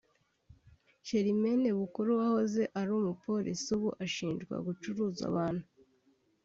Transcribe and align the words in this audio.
Germaine 1.07 1.69
Bukuru 1.79 2.09
wahoze 2.19 2.61
ari 2.79 2.91
umupolisi 2.99 3.67
ubu 3.75 3.89
ushinjwa 4.05 4.55
gucuruza 4.65 5.21
abantu 5.31 5.65